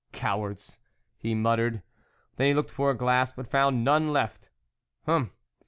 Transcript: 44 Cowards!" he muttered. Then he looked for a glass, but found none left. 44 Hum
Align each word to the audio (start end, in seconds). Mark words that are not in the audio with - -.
44 0.13 0.19
Cowards!" 0.19 0.79
he 1.19 1.35
muttered. 1.35 1.83
Then 2.37 2.47
he 2.47 2.55
looked 2.55 2.71
for 2.71 2.89
a 2.89 2.97
glass, 2.97 3.33
but 3.33 3.45
found 3.45 3.83
none 3.83 4.11
left. 4.11 4.49
44 5.05 5.13
Hum 5.27 5.31